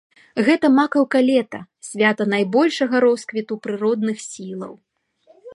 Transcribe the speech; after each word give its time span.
Гэта 0.45 0.71
макаўка 0.77 1.21
лета, 1.27 1.59
свята 1.89 2.23
найбольшага 2.33 2.95
росквіту 3.07 3.53
прыродных 3.67 4.17
сілаў. 4.31 4.73